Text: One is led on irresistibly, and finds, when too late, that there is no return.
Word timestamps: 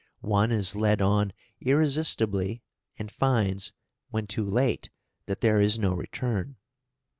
One 0.31 0.51
is 0.51 0.75
led 0.75 0.99
on 0.99 1.31
irresistibly, 1.59 2.63
and 2.97 3.11
finds, 3.11 3.71
when 4.09 4.25
too 4.25 4.49
late, 4.49 4.89
that 5.27 5.41
there 5.41 5.61
is 5.61 5.77
no 5.77 5.93
return. 5.93 6.55